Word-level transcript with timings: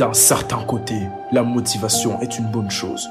D'un 0.00 0.14
certain 0.14 0.62
côté, 0.62 0.94
la 1.30 1.42
motivation 1.42 2.22
est 2.22 2.38
une 2.38 2.46
bonne 2.46 2.70
chose. 2.70 3.06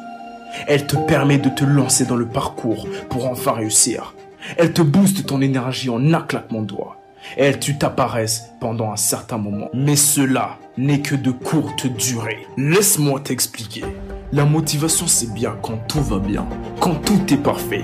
Elle 0.65 0.87
te 0.87 0.95
permet 0.95 1.37
de 1.37 1.49
te 1.49 1.63
lancer 1.63 2.03
dans 2.05 2.15
le 2.15 2.25
parcours 2.25 2.87
pour 3.11 3.27
enfin 3.27 3.51
réussir. 3.51 4.15
Elle 4.57 4.73
te 4.73 4.81
booste 4.81 5.27
ton 5.27 5.39
énergie 5.39 5.91
en 5.91 6.11
un 6.11 6.21
claquement 6.21 6.63
de 6.63 6.65
doigts. 6.65 6.97
Elle 7.37 7.59
tu 7.59 7.77
t'apparaissent 7.77 8.49
pendant 8.59 8.91
un 8.91 8.95
certain 8.95 9.37
moment. 9.37 9.69
Mais 9.71 9.95
cela 9.95 10.57
n'est 10.79 11.01
que 11.01 11.13
de 11.13 11.29
courte 11.29 11.85
durée. 11.85 12.47
Laisse-moi 12.57 13.19
t'expliquer. 13.19 13.85
La 14.31 14.45
motivation 14.45 15.05
c'est 15.05 15.31
bien 15.31 15.57
quand 15.61 15.77
tout 15.87 16.01
va 16.01 16.17
bien, 16.17 16.47
quand 16.79 16.95
tout 17.05 17.31
est 17.31 17.37
parfait, 17.37 17.83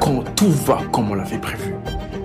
quand 0.00 0.24
tout 0.34 0.50
va 0.50 0.80
comme 0.90 1.12
on 1.12 1.14
l'avait 1.14 1.38
prévu. 1.38 1.76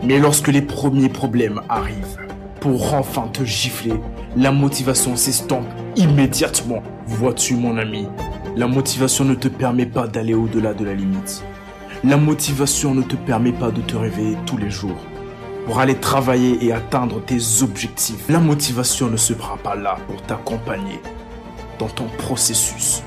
Mais 0.01 0.17
lorsque 0.17 0.47
les 0.47 0.63
premiers 0.63 1.09
problèmes 1.09 1.61
arrivent, 1.69 2.17
pour 2.61 2.95
enfin 2.95 3.27
te 3.31 3.43
gifler, 3.43 3.99
la 4.35 4.51
motivation 4.51 5.15
s'estompe 5.15 5.67
immédiatement. 5.95 6.83
Vois-tu 7.07 7.55
mon 7.55 7.77
ami, 7.77 8.07
la 8.55 8.67
motivation 8.67 9.25
ne 9.25 9.35
te 9.35 9.47
permet 9.47 9.85
pas 9.85 10.07
d'aller 10.07 10.33
au-delà 10.33 10.73
de 10.73 10.85
la 10.85 10.93
limite. 10.93 11.43
La 12.03 12.17
motivation 12.17 12.93
ne 12.93 13.01
te 13.01 13.15
permet 13.15 13.51
pas 13.51 13.71
de 13.71 13.81
te 13.81 13.95
réveiller 13.95 14.37
tous 14.45 14.57
les 14.57 14.69
jours 14.69 14.97
pour 15.65 15.79
aller 15.79 15.95
travailler 15.95 16.63
et 16.63 16.71
atteindre 16.71 17.21
tes 17.23 17.39
objectifs. 17.63 18.29
La 18.29 18.39
motivation 18.39 19.09
ne 19.09 19.17
sera 19.17 19.57
pas 19.57 19.75
là 19.75 19.97
pour 20.07 20.21
t'accompagner 20.21 20.99
dans 21.79 21.87
ton 21.87 22.07
processus. 22.17 23.01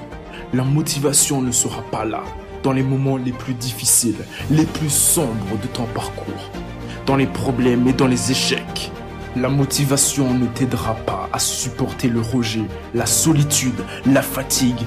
La 0.52 0.64
motivation 0.64 1.42
ne 1.42 1.52
sera 1.52 1.82
pas 1.90 2.04
là 2.04 2.22
dans 2.62 2.72
les 2.72 2.82
moments 2.82 3.16
les 3.16 3.32
plus 3.32 3.54
difficiles, 3.54 4.24
les 4.50 4.64
plus 4.64 4.90
sombres 4.90 5.58
de 5.62 5.66
ton 5.68 5.84
parcours, 5.94 6.50
dans 7.06 7.16
les 7.16 7.26
problèmes 7.26 7.86
et 7.86 7.92
dans 7.92 8.06
les 8.06 8.30
échecs. 8.30 8.90
La 9.36 9.48
motivation 9.48 10.34
ne 10.34 10.46
t'aidera 10.46 10.94
pas 10.94 11.17
à 11.32 11.38
supporter 11.38 12.08
le 12.08 12.20
rejet, 12.20 12.64
la 12.94 13.06
solitude, 13.06 13.84
la 14.06 14.22
fatigue 14.22 14.82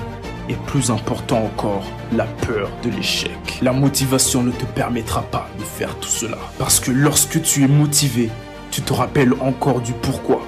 et 0.49 0.55
plus 0.67 0.91
important 0.91 1.43
encore, 1.45 1.83
la 2.13 2.25
peur 2.25 2.69
de 2.83 2.89
l'échec. 2.89 3.31
La 3.61 3.71
motivation 3.71 4.43
ne 4.43 4.51
te 4.51 4.65
permettra 4.65 5.21
pas 5.21 5.47
de 5.57 5.63
faire 5.63 5.95
tout 5.99 6.09
cela. 6.09 6.37
Parce 6.57 6.79
que 6.79 6.91
lorsque 6.91 7.41
tu 7.41 7.63
es 7.63 7.67
motivé, 7.67 8.29
tu 8.71 8.81
te 8.81 8.93
rappelles 8.93 9.33
encore 9.39 9.81
du 9.81 9.93
pourquoi. 9.93 10.41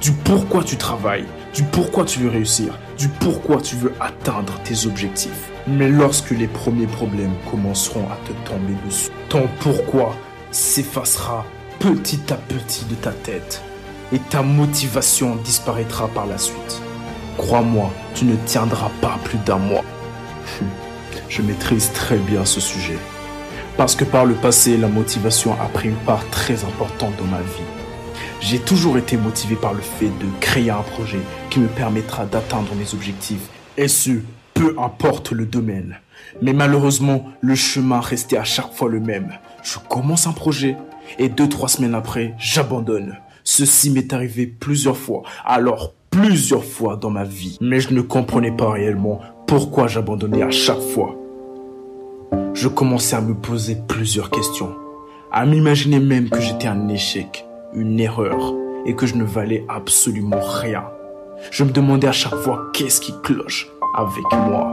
Du 0.00 0.12
pourquoi 0.12 0.62
tu 0.62 0.76
travailles, 0.76 1.24
du 1.54 1.62
pourquoi 1.62 2.04
tu 2.04 2.20
veux 2.20 2.28
réussir, 2.28 2.78
du 2.98 3.08
pourquoi 3.08 3.60
tu 3.60 3.76
veux 3.76 3.92
atteindre 4.00 4.58
tes 4.64 4.86
objectifs. 4.86 5.50
Mais 5.66 5.88
lorsque 5.88 6.30
les 6.30 6.46
premiers 6.46 6.86
problèmes 6.86 7.34
commenceront 7.50 8.06
à 8.06 8.18
te 8.26 8.32
tomber 8.48 8.74
dessus, 8.86 9.10
ton 9.28 9.48
pourquoi 9.60 10.14
s'effacera 10.50 11.44
petit 11.78 12.20
à 12.30 12.36
petit 12.36 12.84
de 12.86 12.94
ta 12.94 13.12
tête 13.12 13.62
et 14.12 14.18
ta 14.18 14.42
motivation 14.42 15.36
disparaîtra 15.36 16.08
par 16.08 16.26
la 16.26 16.38
suite. 16.38 16.80
Crois-moi, 17.36 17.90
tu 18.14 18.24
ne 18.24 18.36
tiendras 18.36 18.90
pas 19.00 19.18
plus 19.24 19.38
d'un 19.38 19.58
mois. 19.58 19.84
Je 21.28 21.42
maîtrise 21.42 21.92
très 21.92 22.16
bien 22.16 22.44
ce 22.44 22.60
sujet. 22.60 22.98
Parce 23.76 23.94
que 23.94 24.04
par 24.04 24.24
le 24.24 24.34
passé, 24.34 24.76
la 24.76 24.88
motivation 24.88 25.52
a 25.52 25.66
pris 25.66 25.90
une 25.90 25.94
part 25.94 26.28
très 26.30 26.64
importante 26.64 27.14
dans 27.16 27.26
ma 27.26 27.40
vie. 27.40 27.68
J'ai 28.40 28.58
toujours 28.58 28.98
été 28.98 29.16
motivé 29.16 29.56
par 29.56 29.74
le 29.74 29.82
fait 29.82 30.06
de 30.06 30.26
créer 30.40 30.70
un 30.70 30.82
projet 30.82 31.20
qui 31.50 31.60
me 31.60 31.68
permettra 31.68 32.24
d'atteindre 32.24 32.74
mes 32.74 32.94
objectifs. 32.94 33.48
Et 33.76 33.88
ce, 33.88 34.10
peu 34.54 34.74
importe 34.78 35.30
le 35.30 35.46
domaine. 35.46 36.00
Mais 36.42 36.52
malheureusement, 36.52 37.26
le 37.40 37.54
chemin 37.54 38.00
restait 38.00 38.36
à 38.36 38.44
chaque 38.44 38.72
fois 38.72 38.88
le 38.88 39.00
même. 39.00 39.32
Je 39.62 39.78
commence 39.88 40.26
un 40.26 40.32
projet 40.32 40.76
et 41.18 41.28
deux, 41.28 41.48
trois 41.48 41.68
semaines 41.68 41.94
après, 41.94 42.34
j'abandonne. 42.38 43.18
Ceci 43.50 43.90
m'est 43.90 44.12
arrivé 44.12 44.46
plusieurs 44.46 44.98
fois. 44.98 45.22
Alors 45.42 45.94
plusieurs 46.10 46.64
fois 46.64 46.96
dans 46.96 47.08
ma 47.08 47.24
vie, 47.24 47.56
mais 47.62 47.80
je 47.80 47.94
ne 47.94 48.02
comprenais 48.02 48.52
pas 48.52 48.70
réellement 48.70 49.20
pourquoi 49.46 49.86
j'abandonnais 49.86 50.42
à 50.42 50.50
chaque 50.50 50.82
fois. 50.82 51.16
Je 52.52 52.68
commençais 52.68 53.16
à 53.16 53.22
me 53.22 53.32
poser 53.32 53.78
plusieurs 53.88 54.28
questions, 54.28 54.76
à 55.32 55.46
m'imaginer 55.46 55.98
même 55.98 56.28
que 56.28 56.42
j'étais 56.42 56.66
un 56.66 56.88
échec, 56.88 57.46
une 57.72 57.98
erreur, 57.98 58.52
et 58.84 58.94
que 58.94 59.06
je 59.06 59.14
ne 59.14 59.24
valais 59.24 59.64
absolument 59.70 60.40
rien. 60.42 60.84
Je 61.50 61.64
me 61.64 61.70
demandais 61.70 62.06
à 62.08 62.12
chaque 62.12 62.36
fois 62.36 62.66
qu'est-ce 62.74 63.00
qui 63.00 63.14
cloche 63.22 63.66
avec 63.94 64.30
moi? 64.30 64.68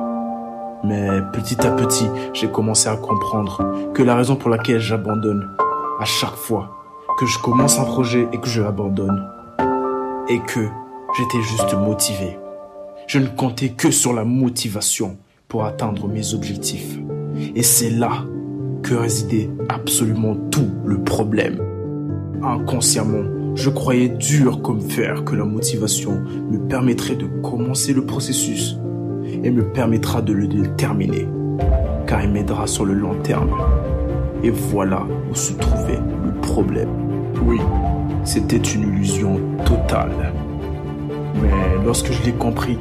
Mais 0.83 1.21
petit 1.31 1.65
à 1.65 1.71
petit, 1.71 2.07
j'ai 2.33 2.51
commencé 2.51 2.89
à 2.89 2.97
comprendre 2.97 3.93
que 3.93 4.03
la 4.03 4.15
raison 4.15 4.35
pour 4.35 4.49
laquelle 4.49 4.81
j'abandonne 4.81 5.49
à 6.01 6.03
chaque 6.03 6.35
fois 6.35 6.74
que 7.17 7.25
je 7.25 7.39
commence 7.39 7.79
un 7.79 7.85
projet 7.85 8.27
et 8.33 8.39
que 8.39 8.47
je 8.47 8.61
l'abandonne, 8.61 9.27
est 10.27 10.43
que 10.45 10.67
J'étais 11.17 11.41
juste 11.41 11.73
motivé. 11.73 12.37
Je 13.07 13.19
ne 13.19 13.27
comptais 13.27 13.69
que 13.69 13.89
sur 13.89 14.11
la 14.11 14.25
motivation 14.25 15.15
pour 15.47 15.63
atteindre 15.63 16.09
mes 16.09 16.33
objectifs. 16.33 16.99
Et 17.55 17.63
c'est 17.63 17.89
là 17.89 18.25
que 18.83 18.95
résidait 18.95 19.49
absolument 19.69 20.35
tout 20.51 20.69
le 20.85 21.01
problème. 21.01 21.61
Inconsciemment, 22.43 23.55
je 23.55 23.69
croyais 23.69 24.09
dur 24.09 24.61
comme 24.61 24.81
fer 24.81 25.23
que 25.23 25.35
la 25.35 25.45
motivation 25.45 26.21
me 26.51 26.67
permettrait 26.67 27.15
de 27.15 27.27
commencer 27.41 27.93
le 27.93 28.05
processus 28.05 28.77
et 29.23 29.51
me 29.51 29.71
permettra 29.71 30.21
de 30.21 30.33
le 30.33 30.75
terminer, 30.75 31.29
car 32.07 32.21
il 32.25 32.31
m'aidera 32.31 32.67
sur 32.67 32.83
le 32.83 32.93
long 32.93 33.15
terme. 33.23 33.51
Et 34.43 34.49
voilà 34.49 35.07
où 35.31 35.33
se 35.33 35.53
trouvait 35.53 36.01
problème. 36.45 36.89
Oui, 37.43 37.59
c'était 38.23 38.57
une 38.57 38.83
illusion 38.83 39.41
totale. 39.65 40.33
Mais 41.41 41.83
lorsque 41.83 42.11
je 42.11 42.23
l'ai 42.23 42.33
compris, 42.33 42.77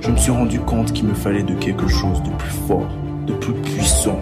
je 0.00 0.10
me 0.10 0.16
suis 0.16 0.32
rendu 0.32 0.60
compte 0.60 0.92
qu'il 0.92 1.06
me 1.06 1.14
fallait 1.14 1.44
de 1.44 1.54
quelque 1.54 1.88
chose 1.88 2.22
de 2.22 2.30
plus 2.30 2.50
fort, 2.66 2.88
de 3.26 3.32
plus 3.32 3.54
puissant 3.54 4.18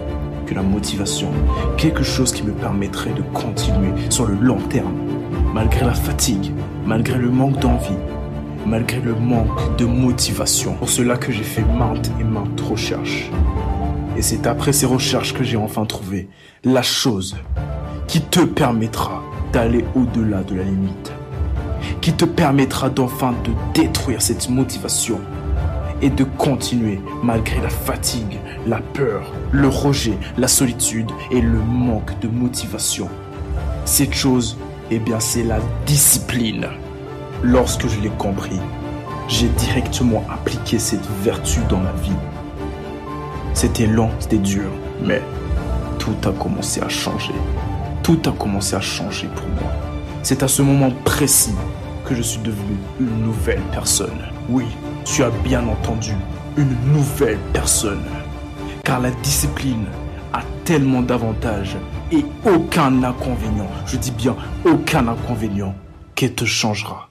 que 0.46 0.54
la 0.54 0.62
motivation. 0.62 1.28
Quelque 1.76 2.02
chose 2.02 2.32
qui 2.32 2.42
me 2.42 2.52
permettrait 2.52 3.12
de 3.14 3.22
continuer 3.32 3.92
sur 4.10 4.26
le 4.26 4.34
long 4.34 4.60
terme, 4.68 4.94
malgré 5.54 5.84
la 5.84 5.94
fatigue, 5.94 6.52
malgré 6.86 7.18
le 7.18 7.30
manque 7.30 7.58
d'envie, 7.58 7.98
malgré 8.66 9.00
le 9.00 9.14
manque 9.14 9.76
de 9.78 9.86
motivation. 9.86 10.74
Pour 10.74 10.90
cela 10.90 11.16
que 11.16 11.32
j'ai 11.32 11.42
fait 11.42 11.64
maintes 11.64 12.10
et 12.20 12.24
maintes 12.24 12.60
recherches. 12.60 13.30
Et 14.16 14.22
c'est 14.22 14.46
après 14.46 14.72
ces 14.72 14.86
recherches 14.86 15.32
que 15.32 15.42
j'ai 15.42 15.56
enfin 15.56 15.86
trouvé 15.86 16.28
la 16.64 16.82
chose 16.82 17.36
qui 18.08 18.20
te 18.22 18.40
permettra 18.40 19.22
d'aller 19.52 19.84
au-delà 19.94 20.42
de 20.42 20.56
la 20.56 20.64
limite 20.64 21.12
qui 22.00 22.12
te 22.12 22.24
permettra 22.24 22.88
d'enfin 22.90 23.32
de 23.44 23.50
détruire 23.74 24.22
cette 24.22 24.48
motivation 24.48 25.20
et 26.00 26.10
de 26.10 26.24
continuer 26.24 27.00
malgré 27.22 27.60
la 27.60 27.70
fatigue, 27.70 28.38
la 28.66 28.78
peur, 28.78 29.32
le 29.50 29.68
rejet, 29.68 30.16
la 30.36 30.48
solitude 30.48 31.10
et 31.30 31.40
le 31.40 31.58
manque 31.58 32.18
de 32.20 32.28
motivation. 32.28 33.08
Cette 33.84 34.14
chose, 34.14 34.56
eh 34.90 34.98
bien, 34.98 35.18
c'est 35.18 35.42
la 35.42 35.58
discipline. 35.86 36.68
Lorsque 37.42 37.88
je 37.88 38.00
l'ai 38.00 38.10
compris, 38.10 38.60
j'ai 39.26 39.48
directement 39.48 40.24
appliqué 40.30 40.78
cette 40.78 41.06
vertu 41.22 41.60
dans 41.68 41.78
ma 41.78 41.92
vie. 41.92 42.12
C'était 43.54 43.86
lent, 43.86 44.10
c'était 44.20 44.38
dur, 44.38 44.70
mais 45.02 45.20
tout 45.98 46.14
a 46.24 46.32
commencé 46.32 46.80
à 46.80 46.88
changer. 46.88 47.34
Tout 48.08 48.22
a 48.24 48.32
commencé 48.32 48.74
à 48.74 48.80
changer 48.80 49.28
pour 49.36 49.46
moi. 49.48 49.70
C'est 50.22 50.42
à 50.42 50.48
ce 50.48 50.62
moment 50.62 50.90
précis 51.04 51.54
que 52.06 52.14
je 52.14 52.22
suis 52.22 52.40
devenu 52.40 52.78
une 52.98 53.22
nouvelle 53.22 53.60
personne. 53.70 54.22
Oui, 54.48 54.64
tu 55.04 55.22
as 55.22 55.28
bien 55.28 55.68
entendu, 55.68 56.12
une 56.56 56.74
nouvelle 56.90 57.36
personne. 57.52 58.02
Car 58.82 59.00
la 59.00 59.10
discipline 59.10 59.84
a 60.32 60.40
tellement 60.64 61.02
d'avantages 61.02 61.76
et 62.10 62.24
aucun 62.46 63.02
inconvénient, 63.02 63.68
je 63.84 63.98
dis 63.98 64.12
bien 64.12 64.36
aucun 64.64 65.06
inconvénient, 65.06 65.74
qu'elle 66.14 66.34
te 66.34 66.46
changera. 66.46 67.07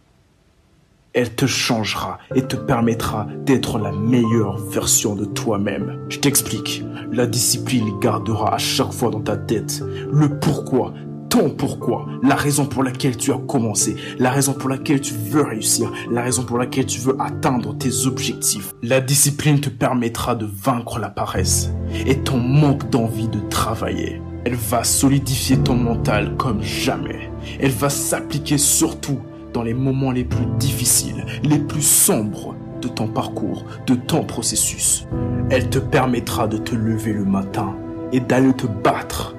Elle 1.17 1.33
te 1.33 1.47
changera 1.47 2.19
et 2.35 2.43
te 2.43 2.55
permettra 2.55 3.25
d'être 3.43 3.79
la 3.79 3.91
meilleure 3.91 4.59
version 4.59 5.15
de 5.15 5.25
toi-même. 5.25 6.05
Je 6.09 6.19
t'explique. 6.19 6.85
La 7.11 7.25
discipline 7.25 7.97
gardera 7.99 8.53
à 8.53 8.59
chaque 8.59 8.91
fois 8.91 9.09
dans 9.09 9.21
ta 9.21 9.35
tête 9.35 9.81
le 10.11 10.37
pourquoi 10.37 10.93
ton 11.27 11.49
pourquoi, 11.49 12.05
la 12.21 12.35
raison 12.35 12.67
pour 12.67 12.83
laquelle 12.83 13.17
tu 13.17 13.31
as 13.31 13.37
commencé, 13.37 13.95
la 14.19 14.29
raison 14.29 14.53
pour 14.53 14.69
laquelle 14.69 15.01
tu 15.01 15.13
veux 15.13 15.41
réussir, 15.41 15.91
la 16.11 16.21
raison 16.21 16.43
pour 16.43 16.59
laquelle 16.59 16.85
tu 16.85 16.99
veux 16.99 17.17
atteindre 17.19 17.75
tes 17.75 18.05
objectifs. 18.05 18.73
La 18.83 19.01
discipline 19.01 19.59
te 19.59 19.69
permettra 19.69 20.35
de 20.35 20.45
vaincre 20.45 20.99
la 20.99 21.09
paresse 21.09 21.71
et 22.05 22.19
ton 22.19 22.37
manque 22.37 22.89
d'envie 22.91 23.27
de 23.27 23.39
travailler. 23.49 24.21
Elle 24.45 24.55
va 24.55 24.83
solidifier 24.83 25.57
ton 25.57 25.75
mental 25.75 26.37
comme 26.37 26.61
jamais. 26.61 27.31
Elle 27.59 27.71
va 27.71 27.89
s'appliquer 27.89 28.57
surtout 28.59 29.19
dans 29.57 29.63
les 29.63 29.73
moments 29.73 30.11
les 30.11 30.23
plus 30.23 30.45
difficiles, 30.59 31.25
les 31.41 31.57
plus 31.57 31.81
sombres 31.81 32.53
de 32.79 32.87
ton 32.87 33.07
parcours, 33.07 33.65
de 33.87 33.95
ton 33.95 34.23
processus. 34.23 35.07
Elle 35.49 35.67
te 35.67 35.79
permettra 35.79 36.47
de 36.47 36.57
te 36.57 36.75
lever 36.75 37.11
le 37.11 37.25
matin 37.25 37.75
et 38.11 38.19
d'aller 38.19 38.53
te 38.53 38.67
battre 38.67 39.35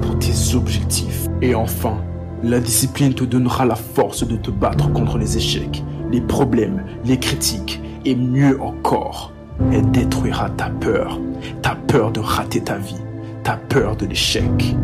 pour 0.00 0.18
tes 0.18 0.56
objectifs. 0.56 1.28
Et 1.42 1.54
enfin, 1.54 1.98
la 2.42 2.58
discipline 2.58 3.14
te 3.14 3.22
donnera 3.22 3.64
la 3.64 3.76
force 3.76 4.26
de 4.26 4.34
te 4.34 4.50
battre 4.50 4.92
contre 4.92 5.16
les 5.16 5.36
échecs, 5.36 5.84
les 6.10 6.20
problèmes, 6.20 6.82
les 7.04 7.20
critiques 7.20 7.80
et 8.04 8.16
mieux 8.16 8.60
encore, 8.60 9.32
elle 9.72 9.88
détruira 9.92 10.50
ta 10.50 10.70
peur, 10.70 11.20
ta 11.62 11.76
peur 11.76 12.10
de 12.10 12.18
rater 12.18 12.62
ta 12.62 12.78
vie, 12.78 13.00
ta 13.44 13.54
peur 13.68 13.94
de 13.94 14.06
l'échec 14.06 14.74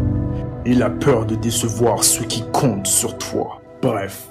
et 0.65 0.75
la 0.75 0.89
peur 0.89 1.27
de 1.27 1.35
décevoir 1.35 2.05
ceux 2.05 2.27
qui 2.27 2.45
comptent 2.53 2.87
sur 2.87 3.19
toi. 3.19 3.61
Bref, 3.83 4.29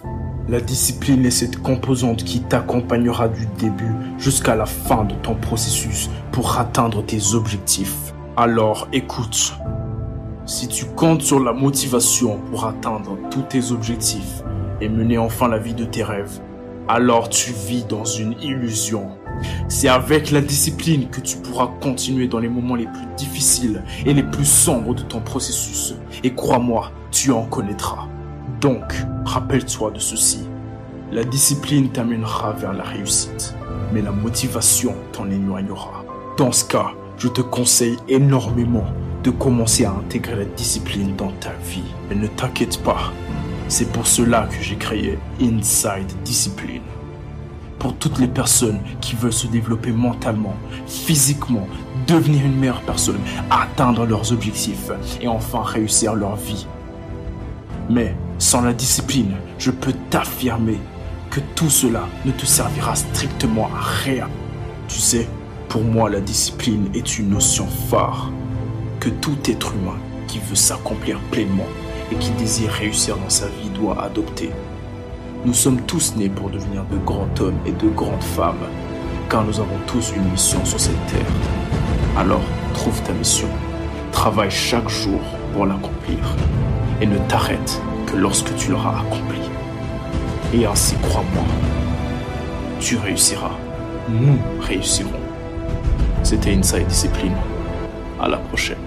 la 0.50 0.62
discipline 0.62 1.26
est 1.26 1.32
cette 1.32 1.62
composante 1.62 2.24
qui 2.24 2.40
t'accompagnera 2.40 3.28
du 3.28 3.48
début 3.60 3.94
jusqu'à 4.18 4.56
la 4.56 4.66
fin 4.66 5.04
de 5.04 5.14
ton 5.16 5.36
processus 5.36 6.10
pour 6.32 6.58
atteindre 6.58 7.04
tes 7.06 7.34
objectifs. 7.34 8.14
Alors 8.38 8.88
écoute, 8.94 9.54
si 10.46 10.70
tu 10.70 10.86
comptes 10.86 11.22
sur 11.22 11.42
la 11.42 11.52
motivation 11.52 12.40
pour 12.50 12.66
atteindre 12.66 13.18
tous 13.30 13.42
tes 13.42 13.72
objectifs 13.72 14.42
et 14.80 14.88
mener 14.88 15.18
enfin 15.18 15.50
la 15.50 15.58
vie 15.58 15.74
de 15.74 15.84
tes 15.84 16.04
rêves, 16.04 16.40
alors 16.88 17.28
tu 17.28 17.52
vis 17.52 17.84
dans 17.84 18.06
une 18.06 18.34
illusion. 18.42 19.10
C'est 19.68 19.90
avec 19.90 20.32
la 20.32 20.40
discipline 20.40 21.10
que 21.10 21.20
tu 21.20 21.36
pourras 21.38 21.68
continuer 21.82 22.30
dans 22.30 22.40
les 22.40 22.48
moments 22.48 22.76
les 22.76 22.88
plus 22.88 23.06
difficiles 23.18 23.84
et 24.06 24.14
les 24.14 24.24
plus 24.24 24.46
sombres 24.46 24.96
de 24.96 25.02
ton 25.02 25.20
processus. 25.20 25.96
Et 26.24 26.34
crois-moi, 26.34 26.92
tu 27.12 27.32
en 27.32 27.46
connaîtras. 27.46 28.08
Donc, 28.62 29.06
rappelle-toi 29.26 29.92
de 29.92 30.00
ceci. 30.00 30.48
La 31.12 31.24
discipline 31.24 31.90
t'amènera 31.90 32.54
vers 32.54 32.74
la 32.74 32.84
réussite, 32.84 33.56
mais 33.94 34.02
la 34.02 34.12
motivation 34.12 34.96
t'en 35.12 35.30
éloignera. 35.30 36.04
Dans 36.38 36.52
ce 36.52 36.66
cas, 36.66 36.92
je 37.18 37.28
te 37.28 37.42
conseille 37.42 37.98
énormément 38.08 38.86
de 39.24 39.30
commencer 39.30 39.86
à 39.86 39.92
intégrer 39.92 40.36
la 40.36 40.46
discipline 40.46 41.16
dans 41.16 41.32
ta 41.40 41.52
vie. 41.70 41.84
Et 42.12 42.16
ne 42.16 42.28
t'inquiète 42.28 42.82
pas, 42.84 43.12
c'est 43.68 43.92
pour 43.92 44.08
cela 44.08 44.48
que 44.48 44.62
j'ai 44.62 44.76
créé 44.76 45.20
Inside 45.40 46.12
Discipline. 46.24 46.82
Pour 47.78 47.96
toutes 47.96 48.18
les 48.18 48.28
personnes 48.28 48.80
qui 49.02 49.16
veulent 49.16 49.32
se 49.32 49.48
développer 49.48 49.92
mentalement, 49.92 50.56
physiquement, 50.88 51.68
devenir 52.08 52.44
une 52.44 52.58
meilleure 52.58 52.82
personne, 52.82 53.20
atteindre 53.52 54.06
leurs 54.06 54.32
objectifs 54.34 54.90
et 55.22 55.28
enfin 55.28 55.62
réussir 55.62 56.16
leur 56.16 56.38
vie. 56.38 56.66
Mais 57.90 58.16
sans 58.40 58.62
la 58.62 58.74
discipline, 58.74 59.34
je 59.58 59.72
peux 59.72 59.94
t'affirmer 60.10 60.80
que 61.32 61.40
tout 61.56 61.70
cela 61.70 62.08
ne 62.24 62.32
te 62.32 62.46
servira 62.46 62.96
strictement 62.96 63.70
à 63.76 63.82
rien. 64.04 64.28
Tu 64.88 65.00
sais, 65.00 65.28
pour 65.70 65.84
moi, 65.84 66.10
la 66.10 66.22
discipline 66.22 66.90
est 66.94 67.18
une 67.18 67.30
notion 67.30 67.68
phare 67.90 68.32
que 69.00 69.10
tout 69.10 69.38
être 69.46 69.74
humain 69.74 69.98
qui 70.28 70.40
veut 70.40 70.56
s'accomplir 70.56 71.20
pleinement 71.32 71.68
et 72.12 72.16
qui 72.16 72.30
désire 72.32 72.72
réussir 72.72 73.18
dans 73.18 73.30
sa 73.30 73.48
vie 73.48 73.70
doit 73.74 74.02
adopter. 74.04 74.52
Nous 75.46 75.54
sommes 75.54 75.82
tous 75.82 76.16
nés 76.16 76.30
pour 76.30 76.50
devenir 76.50 76.84
de 76.86 76.98
grands 76.98 77.30
hommes 77.40 77.60
et 77.66 77.72
de 77.72 77.90
grandes 77.90 78.24
femmes, 78.24 78.56
car 79.30 79.44
nous 79.44 79.60
avons 79.60 79.78
tous 79.88 80.14
une 80.16 80.32
mission 80.32 80.64
sur 80.64 80.80
cette 80.80 81.06
terre. 81.08 81.26
Alors, 82.18 82.42
trouve 82.74 83.02
ta 83.02 83.14
mission, 83.14 83.48
travaille 84.12 84.52
chaque 84.52 84.90
jour 84.90 85.20
pour 85.54 85.66
l'accomplir, 85.66 86.20
et 87.02 87.06
ne 87.06 87.18
t'arrête 87.28 87.82
que 88.08 88.16
lorsque 88.16 88.56
tu 88.56 88.72
l'auras 88.72 89.02
accompli. 89.02 89.42
Et 90.54 90.66
ainsi, 90.66 90.96
crois-moi, 91.04 91.44
tu 92.80 92.98
réussiras. 92.98 93.52
Nous 94.10 94.40
réussirons. 94.62 95.12
C'était 96.24 96.54
Inside 96.54 96.88
Discipline. 96.88 97.36
À 98.20 98.28
la 98.28 98.38
prochaine. 98.38 98.87